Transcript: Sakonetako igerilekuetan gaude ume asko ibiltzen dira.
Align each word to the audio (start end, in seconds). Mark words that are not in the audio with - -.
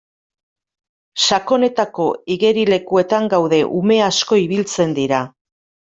Sakonetako 1.25 2.09
igerilekuetan 2.37 3.31
gaude 3.37 3.63
ume 3.85 4.05
asko 4.11 4.45
ibiltzen 4.49 5.03
dira. 5.03 5.27